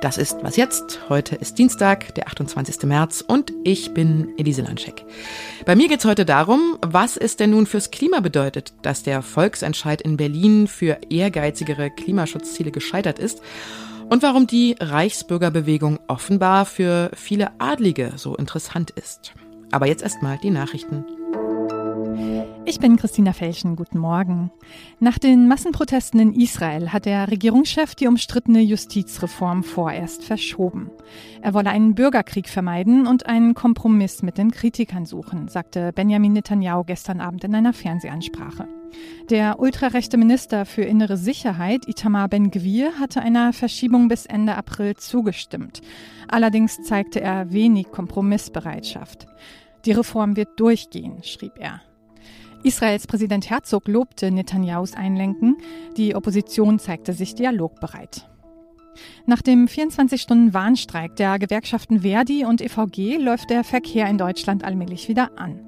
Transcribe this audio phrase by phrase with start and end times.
[0.00, 1.00] Das ist Was jetzt?
[1.08, 2.84] Heute ist Dienstag, der 28.
[2.84, 5.04] März und ich bin Elise Lanschek.
[5.66, 9.22] Bei mir geht es heute darum, was es denn nun fürs Klima bedeutet, dass der
[9.22, 13.42] Volksentscheid in Berlin für ehrgeizigere Klimaschutzziele gescheitert ist
[14.08, 19.32] und warum die Reichsbürgerbewegung offenbar für viele Adlige so interessant ist.
[19.72, 21.04] Aber jetzt erstmal die Nachrichten
[22.68, 23.76] ich bin Christina Felschen.
[23.76, 24.50] Guten Morgen.
[25.00, 30.90] Nach den Massenprotesten in Israel hat der Regierungschef die umstrittene Justizreform vorerst verschoben.
[31.40, 36.84] Er wolle einen Bürgerkrieg vermeiden und einen Kompromiss mit den Kritikern suchen, sagte Benjamin Netanyahu
[36.84, 38.68] gestern Abend in einer Fernsehansprache.
[39.30, 45.80] Der ultrarechte Minister für innere Sicherheit, Itamar Ben-Gvir, hatte einer Verschiebung bis Ende April zugestimmt.
[46.28, 49.26] Allerdings zeigte er wenig Kompromissbereitschaft.
[49.86, 51.80] Die Reform wird durchgehen, schrieb er.
[52.64, 55.56] Israels Präsident Herzog lobte Netanyahus Einlenken.
[55.96, 58.28] Die Opposition zeigte sich dialogbereit.
[59.26, 65.30] Nach dem 24-Stunden-Warnstreik der Gewerkschaften Verdi und EVG läuft der Verkehr in Deutschland allmählich wieder
[65.38, 65.60] an.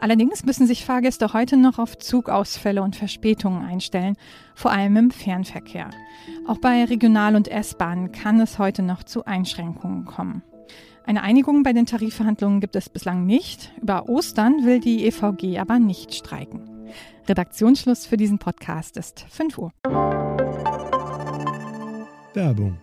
[0.00, 4.16] Allerdings müssen sich Fahrgäste heute noch auf Zugausfälle und Verspätungen einstellen,
[4.56, 5.90] vor allem im Fernverkehr.
[6.48, 10.42] Auch bei Regional- und S-Bahnen kann es heute noch zu Einschränkungen kommen.
[11.04, 13.72] Eine Einigung bei den Tarifverhandlungen gibt es bislang nicht.
[13.80, 16.88] Über Ostern will die EVG aber nicht streiken.
[17.28, 19.72] Redaktionsschluss für diesen Podcast ist 5 Uhr.
[22.34, 22.78] Werbung.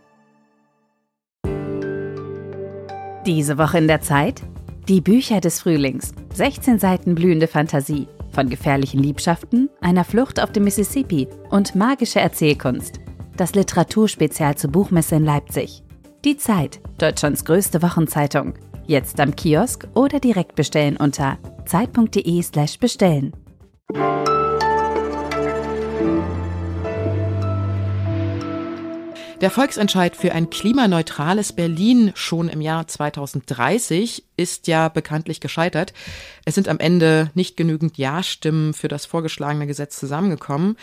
[3.26, 4.42] Diese Woche in der Zeit?
[4.88, 6.14] Die Bücher des Frühlings.
[6.34, 8.08] 16 Seiten blühende Fantasie.
[8.32, 13.00] Von gefährlichen Liebschaften, einer Flucht auf dem Mississippi und magische Erzählkunst.
[13.38, 15.84] Das Literaturspezial zur Buchmesse in Leipzig.
[16.26, 18.54] Die Zeit, Deutschlands größte Wochenzeitung.
[18.86, 23.32] Jetzt am Kiosk oder direkt bestellen unter zeit.de/slash bestellen.
[29.40, 35.94] Der Volksentscheid für ein klimaneutrales Berlin schon im Jahr 2030 ist ja bekanntlich gescheitert.
[36.44, 40.76] Es sind am Ende nicht genügend Ja-Stimmen für das vorgeschlagene Gesetz zusammengekommen.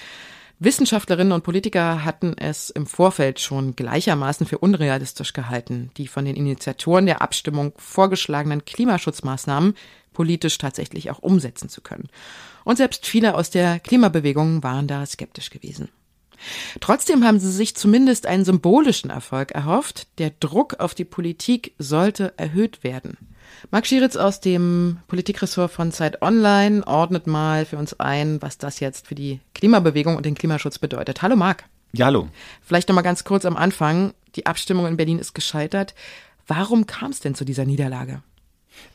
[0.59, 6.35] Wissenschaftlerinnen und Politiker hatten es im Vorfeld schon gleichermaßen für unrealistisch gehalten, die von den
[6.35, 9.75] Initiatoren der Abstimmung vorgeschlagenen Klimaschutzmaßnahmen
[10.15, 12.09] politisch tatsächlich auch umsetzen zu können.
[12.65, 15.91] Und selbst viele aus der Klimabewegung waren da skeptisch gewesen.
[16.81, 20.07] Trotzdem haben sie sich zumindest einen symbolischen Erfolg erhofft.
[20.19, 23.19] Der Druck auf die Politik sollte erhöht werden.
[23.71, 28.81] Marc Schieritz aus dem Politikressort von Zeit Online ordnet mal für uns ein, was das
[28.81, 31.23] jetzt für die Klimabewegung und den Klimaschutz bedeutet.
[31.23, 31.65] Hallo Marc.
[31.93, 32.29] Ja, hallo.
[32.63, 34.13] Vielleicht noch mal ganz kurz am Anfang.
[34.35, 35.95] Die Abstimmung in Berlin ist gescheitert.
[36.47, 38.23] Warum kam es denn zu dieser Niederlage?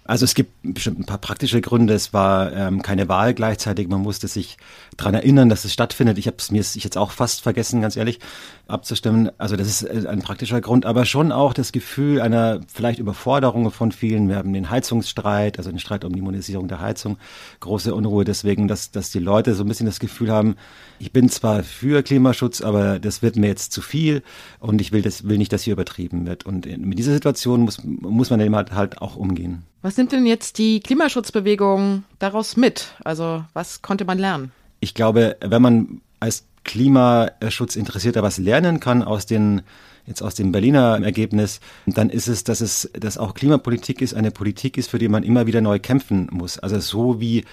[0.04, 1.94] Also es gibt bestimmt ein paar praktische Gründe.
[1.94, 3.88] Es war ähm, keine Wahl gleichzeitig.
[3.88, 4.58] Man musste sich
[4.98, 6.18] daran erinnern, dass es stattfindet.
[6.18, 8.20] Ich habe es mir ich jetzt auch fast vergessen, ganz ehrlich,
[8.68, 9.32] abzustimmen.
[9.38, 13.70] Also das ist äh, ein praktischer Grund, aber schon auch das Gefühl einer vielleicht Überforderung
[13.72, 14.28] von vielen.
[14.28, 17.18] Wir haben den Heizungsstreit, also den Streit um die Monisierung der Heizung,
[17.60, 20.56] große Unruhe deswegen, dass, dass die Leute so ein bisschen das Gefühl haben,
[20.98, 24.24] ich bin zwar für Klimaschutz, aber das wird mir jetzt zu viel
[24.60, 26.46] und ich will, das, will nicht, dass hier übertrieben wird.
[26.46, 29.64] Und mit dieser Situation muss, muss man eben halt, halt auch umgehen.
[29.82, 32.94] Was nimmt denn jetzt die Klimaschutzbewegung daraus mit?
[33.04, 34.52] Also was konnte man lernen?
[34.80, 39.64] Ich glaube, wenn man als Klimaschutz interessierter was lernen kann aus den
[40.06, 44.32] jetzt aus dem Berliner Ergebnis, dann ist es, dass es, dass auch Klimapolitik ist, eine
[44.32, 46.58] Politik ist, für die man immer wieder neu kämpfen muss.
[46.60, 47.46] Also so wie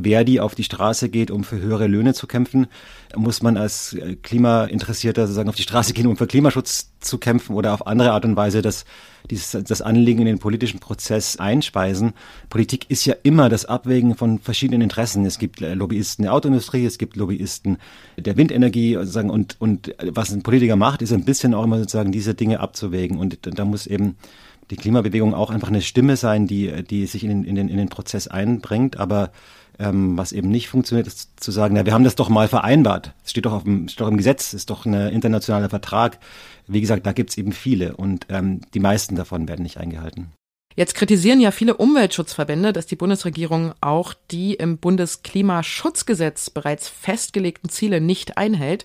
[0.00, 2.66] Verdi auf die Straße geht, um für höhere Löhne zu kämpfen,
[3.14, 7.54] muss man als äh, Klimainteressierter sozusagen auf die Straße gehen, um für Klimaschutz zu kämpfen
[7.54, 8.84] oder auf andere Art und Weise das,
[9.30, 12.12] dieses, das Anliegen in den politischen Prozess einspeisen.
[12.50, 15.24] Politik ist ja immer das Abwägen von verschiedenen Interessen.
[15.26, 17.78] Es gibt äh, Lobbyisten der Autoindustrie, es gibt Lobbyisten
[18.16, 22.10] der Windenergie sozusagen und, und was ein Politiker macht, ist ein bisschen auch immer sozusagen
[22.10, 24.16] diese Dinge abzuwägen und da muss eben
[24.70, 27.76] die Klimabewegung auch einfach eine Stimme sein, die, die sich in den, in den, in
[27.76, 29.30] den Prozess einbringt, aber
[29.78, 33.12] ähm, was eben nicht funktioniert, ist zu sagen, na, wir haben das doch mal vereinbart.
[33.24, 36.18] Es steht doch, auf dem, steht doch im Gesetz, ist doch ein internationaler Vertrag.
[36.66, 40.32] Wie gesagt, da gibt's eben viele und ähm, die meisten davon werden nicht eingehalten.
[40.76, 48.00] Jetzt kritisieren ja viele Umweltschutzverbände, dass die Bundesregierung auch die im Bundesklimaschutzgesetz bereits festgelegten Ziele
[48.00, 48.84] nicht einhält.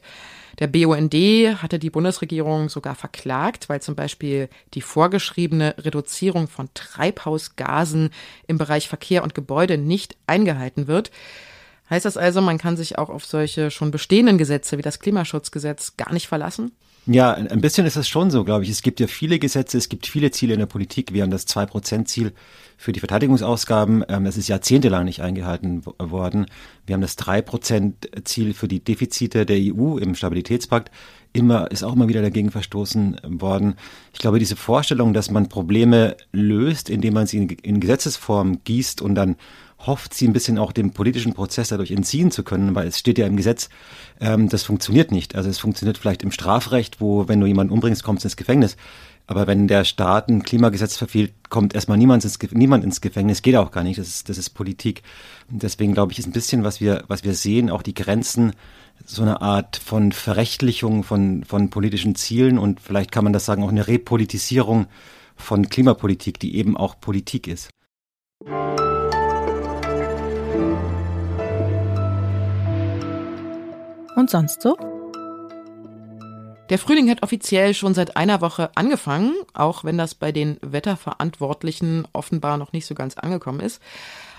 [0.58, 1.14] Der BUND
[1.62, 8.10] hatte die Bundesregierung sogar verklagt, weil zum Beispiel die vorgeschriebene Reduzierung von Treibhausgasen
[8.48, 11.12] im Bereich Verkehr und Gebäude nicht eingehalten wird.
[11.90, 15.98] Heißt das also, man kann sich auch auf solche schon bestehenden Gesetze wie das Klimaschutzgesetz
[15.98, 16.72] gar nicht verlassen?
[17.12, 18.70] Ja, ein bisschen ist es schon so, glaube ich.
[18.70, 21.12] Es gibt ja viele Gesetze, es gibt viele Ziele in der Politik.
[21.12, 22.34] Wir haben das 2-Prozent-Ziel
[22.78, 24.06] für die Verteidigungsausgaben.
[24.08, 26.46] Ähm, das ist jahrzehntelang nicht eingehalten worden.
[26.86, 30.92] Wir haben das 3-Prozent-Ziel für die Defizite der EU im Stabilitätspakt.
[31.34, 33.74] Immer, ist auch immer wieder dagegen verstoßen worden.
[34.14, 39.02] Ich glaube, diese Vorstellung, dass man Probleme löst, indem man sie in, in Gesetzesform gießt
[39.02, 39.36] und dann
[39.86, 43.18] hofft, sie ein bisschen auch dem politischen Prozess dadurch entziehen zu können, weil es steht
[43.18, 43.70] ja im Gesetz,
[44.20, 45.36] ähm, das funktioniert nicht.
[45.36, 48.76] Also es funktioniert vielleicht im Strafrecht, wo wenn du jemanden umbringst, kommst du ins Gefängnis.
[49.28, 53.56] Aber wenn der Staat ein Klimagesetz verfehlt, kommt erstmal niemand ins, niemand ins Gefängnis, geht
[53.56, 54.00] auch gar nicht.
[54.00, 55.04] Das ist, das ist Politik.
[55.50, 58.54] Deswegen glaube ich, ist ein bisschen, was wir, was wir sehen, auch die Grenzen,
[59.06, 63.64] so eine Art von Verrechtlichung von, von politischen Zielen und vielleicht kann man das sagen,
[63.64, 64.88] auch eine Repolitisierung
[65.36, 67.70] von Klimapolitik, die eben auch Politik ist.
[74.20, 74.76] Und sonst so?
[76.70, 82.06] Der Frühling hat offiziell schon seit einer Woche angefangen, auch wenn das bei den Wetterverantwortlichen
[82.12, 83.82] offenbar noch nicht so ganz angekommen ist.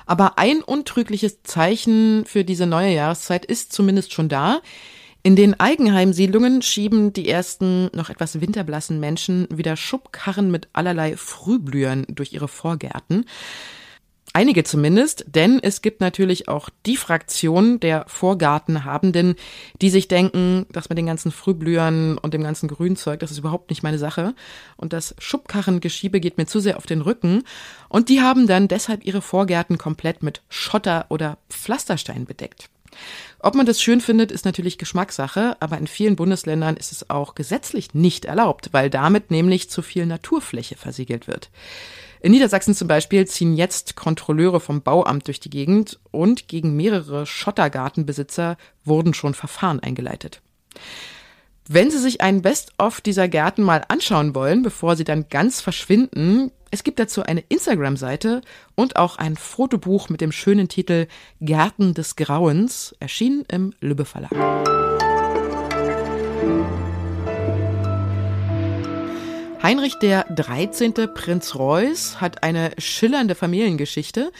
[0.05, 4.61] Aber ein untrügliches Zeichen für diese neue Jahreszeit ist zumindest schon da.
[5.23, 12.05] In den Eigenheimsiedlungen schieben die ersten noch etwas winterblassen Menschen wieder Schubkarren mit allerlei Frühblühern
[12.11, 13.25] durch ihre Vorgärten.
[14.32, 19.35] Einige zumindest, denn es gibt natürlich auch die Fraktion der Vorgartenhabenden,
[19.82, 23.71] die sich denken, dass mit den ganzen Frühblühern und dem ganzen Grünzeug, das ist überhaupt
[23.71, 24.35] nicht meine Sache.
[24.77, 27.43] Und das Schubkarrengeschiebe geht mir zu sehr auf den Rücken.
[27.88, 32.71] Und die haben dann deshalb ihre Vorgärten komplett mit Schotter oder Pflasterstein bedeckt.
[33.41, 37.35] Ob man das schön findet, ist natürlich Geschmackssache, aber in vielen Bundesländern ist es auch
[37.35, 41.50] gesetzlich nicht erlaubt, weil damit nämlich zu viel Naturfläche versiegelt wird.
[42.22, 47.25] In Niedersachsen zum Beispiel ziehen jetzt Kontrolleure vom Bauamt durch die Gegend und gegen mehrere
[47.25, 50.43] Schottergartenbesitzer wurden schon Verfahren eingeleitet.
[51.67, 56.50] Wenn Sie sich ein Best-of dieser Gärten mal anschauen wollen, bevor sie dann ganz verschwinden,
[56.70, 58.43] es gibt dazu eine Instagram-Seite
[58.75, 61.06] und auch ein Fotobuch mit dem schönen Titel
[61.40, 64.32] Gärten des Grauens, erschienen im Lübbe Verlag.
[69.62, 70.94] Heinrich der 13.
[71.12, 74.32] Prinz Reuß hat eine schillernde Familiengeschichte.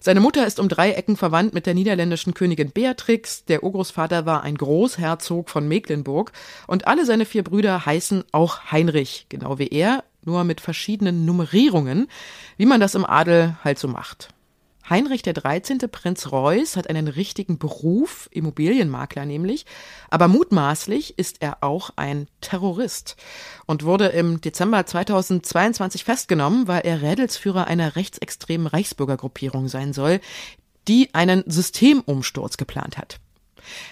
[0.00, 4.42] Seine Mutter ist um drei Ecken verwandt mit der niederländischen Königin Beatrix, der Urgroßvater war
[4.42, 6.32] ein Großherzog von Mecklenburg
[6.66, 12.08] und alle seine vier Brüder heißen auch Heinrich, genau wie er, nur mit verschiedenen Nummerierungen,
[12.58, 14.28] wie man das im Adel halt so macht.
[14.88, 15.78] Heinrich der 13.
[15.90, 19.66] Prinz Reuß hat einen richtigen Beruf, Immobilienmakler nämlich,
[20.10, 23.16] aber mutmaßlich ist er auch ein Terrorist
[23.66, 30.20] und wurde im Dezember 2022 festgenommen, weil er Rädelsführer einer rechtsextremen Reichsbürgergruppierung sein soll,
[30.86, 33.18] die einen Systemumsturz geplant hat.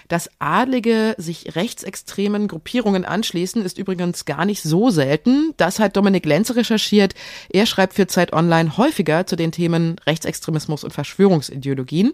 [0.07, 5.53] Dass Adlige sich rechtsextremen Gruppierungen anschließen, ist übrigens gar nicht so selten.
[5.57, 7.13] Das hat Dominik Lenze recherchiert.
[7.49, 12.13] Er schreibt für Zeit Online häufiger zu den Themen Rechtsextremismus und Verschwörungsideologien.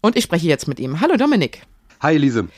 [0.00, 1.00] Und ich spreche jetzt mit ihm.
[1.00, 1.62] Hallo Dominik.
[2.00, 2.48] Hi Elise.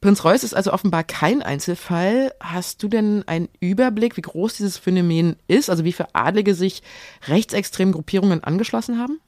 [0.00, 2.32] Prinz Reuß ist also offenbar kein Einzelfall.
[2.40, 5.70] Hast du denn einen Überblick, wie groß dieses Phänomen ist?
[5.70, 6.82] Also wie viele Adlige sich
[7.26, 9.20] rechtsextremen Gruppierungen angeschlossen haben?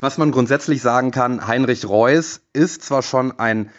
[0.00, 3.70] Was man grundsätzlich sagen kann, Heinrich Reuß ist zwar schon ein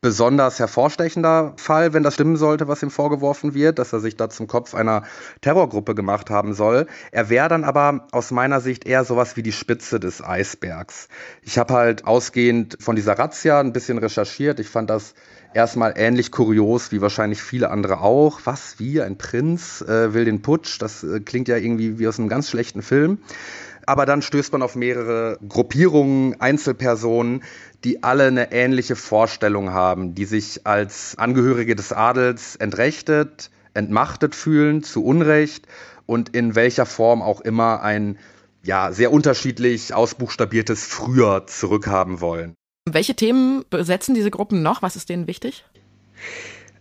[0.00, 4.30] besonders hervorstechender Fall, wenn das stimmen sollte, was ihm vorgeworfen wird, dass er sich da
[4.30, 5.02] zum Kopf einer
[5.40, 6.86] Terrorgruppe gemacht haben soll.
[7.10, 11.08] Er wäre dann aber aus meiner Sicht eher sowas wie die Spitze des Eisbergs.
[11.42, 14.60] Ich habe halt ausgehend von dieser Razzia ein bisschen recherchiert.
[14.60, 15.14] Ich fand das
[15.52, 18.40] erstmal ähnlich kurios wie wahrscheinlich viele andere auch.
[18.44, 20.80] Was, wie, ein Prinz äh, will den Putsch?
[20.80, 23.18] Das äh, klingt ja irgendwie wie aus einem ganz schlechten Film.
[23.88, 27.42] Aber dann stößt man auf mehrere Gruppierungen, Einzelpersonen,
[27.84, 34.82] die alle eine ähnliche Vorstellung haben, die sich als Angehörige des Adels entrechtet, entmachtet fühlen,
[34.82, 35.66] zu Unrecht
[36.04, 38.18] und in welcher Form auch immer ein
[38.62, 42.52] ja, sehr unterschiedlich ausbuchstabiertes Früher zurückhaben wollen.
[42.84, 44.82] Welche Themen besetzen diese Gruppen noch?
[44.82, 45.64] Was ist denen wichtig?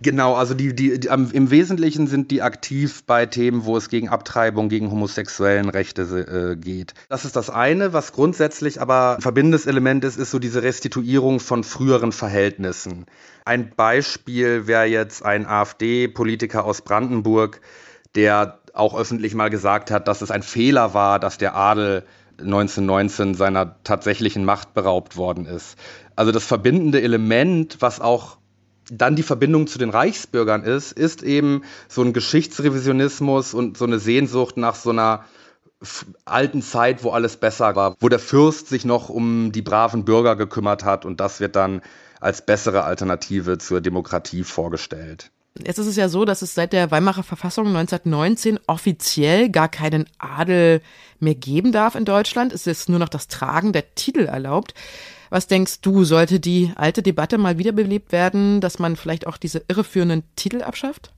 [0.01, 4.10] Genau, also die, die, die, im Wesentlichen sind die aktiv bei Themen, wo es gegen
[4.10, 6.94] Abtreibung, gegen homosexuellen Rechte äh, geht.
[7.10, 11.39] Das ist das eine, was grundsätzlich aber ein verbindendes Element ist, ist so diese Restituierung
[11.39, 13.06] von früheren Verhältnissen.
[13.46, 17.62] Ein Beispiel wäre jetzt ein AfD-Politiker aus Brandenburg,
[18.16, 22.04] der auch öffentlich mal gesagt hat, dass es ein Fehler war, dass der Adel
[22.39, 25.75] 1919 seiner tatsächlichen Macht beraubt worden ist.
[26.16, 28.38] Also das verbindende Element, was auch
[28.91, 34.00] dann die Verbindung zu den Reichsbürgern ist, ist eben so ein Geschichtsrevisionismus und so eine
[34.00, 35.25] Sehnsucht nach so einer
[36.25, 40.36] alten Zeit, wo alles besser war, wo der Fürst sich noch um die braven Bürger
[40.36, 41.82] gekümmert hat und das wird dann
[42.20, 45.32] als bessere Alternative zur Demokratie vorgestellt.
[45.65, 50.05] Jetzt ist es ja so, dass es seit der Weimarer Verfassung 1919 offiziell gar keinen
[50.17, 50.81] Adel
[51.19, 52.53] mehr geben darf in Deutschland.
[52.53, 54.73] Es ist nur noch das Tragen der Titel erlaubt.
[55.29, 59.63] Was denkst du, sollte die alte Debatte mal wiederbelebt werden, dass man vielleicht auch diese
[59.67, 61.11] irreführenden Titel abschafft?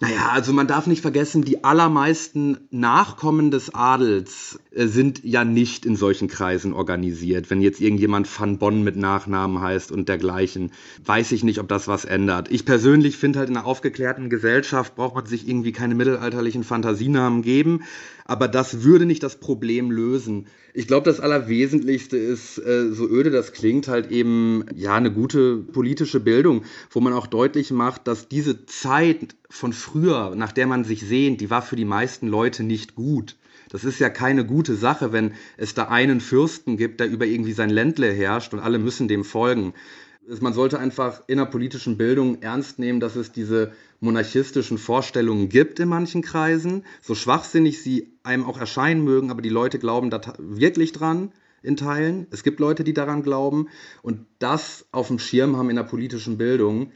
[0.00, 5.86] Naja, also man darf nicht vergessen, die allermeisten Nachkommen des Adels äh, sind ja nicht
[5.86, 7.48] in solchen Kreisen organisiert.
[7.48, 10.72] Wenn jetzt irgendjemand van Bonn mit Nachnamen heißt und dergleichen,
[11.04, 12.50] weiß ich nicht, ob das was ändert.
[12.50, 17.42] Ich persönlich finde halt in einer aufgeklärten Gesellschaft braucht man sich irgendwie keine mittelalterlichen Fantasienamen
[17.42, 17.84] geben.
[18.24, 20.46] Aber das würde nicht das Problem lösen.
[20.72, 25.58] Ich glaube, das Allerwesentlichste ist, äh, so öde das klingt, halt eben ja eine gute
[25.58, 30.84] politische Bildung, wo man auch deutlich macht, dass diese Zeit von früher, nach der man
[30.84, 33.36] sich sehnt, die war für die meisten Leute nicht gut.
[33.70, 37.52] Das ist ja keine gute Sache, wenn es da einen Fürsten gibt, der über irgendwie
[37.52, 39.74] sein Ländle herrscht und alle müssen dem folgen
[40.40, 45.80] man sollte einfach in der politischen Bildung ernst nehmen, dass es diese monarchistischen Vorstellungen gibt
[45.80, 50.20] in manchen Kreisen, so schwachsinnig sie einem auch erscheinen mögen, aber die Leute glauben da
[50.38, 52.26] wirklich dran in Teilen.
[52.30, 53.68] Es gibt Leute, die daran glauben
[54.02, 56.92] und das auf dem Schirm haben in der politischen Bildung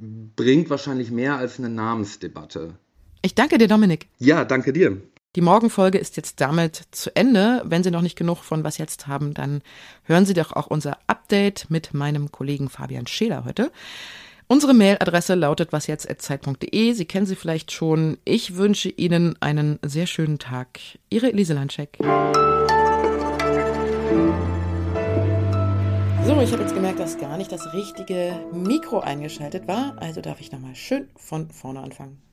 [0.00, 2.74] bringt wahrscheinlich mehr als eine Namensdebatte.
[3.22, 4.08] Ich danke dir, Dominik.
[4.18, 5.00] Ja, danke dir.
[5.36, 7.62] Die Morgenfolge ist jetzt damit zu Ende.
[7.64, 9.62] Wenn Sie noch nicht genug von Was jetzt haben, dann
[10.02, 13.70] hören Sie doch auch unser Update mit meinem Kollegen Fabian Scheler heute.
[14.48, 16.92] Unsere Mailadresse lautet wasjetzt.zeit.de.
[16.92, 18.18] Sie kennen sie vielleicht schon.
[18.24, 20.80] Ich wünsche Ihnen einen sehr schönen Tag.
[21.08, 21.96] Ihre Elise Landscheck.
[26.26, 29.96] So, ich habe jetzt gemerkt, dass gar nicht das richtige Mikro eingeschaltet war.
[30.00, 32.29] Also darf ich nochmal schön von vorne anfangen.